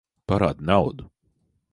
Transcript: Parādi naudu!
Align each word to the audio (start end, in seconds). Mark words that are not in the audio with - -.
Parādi 0.31 0.65
naudu! 0.69 1.09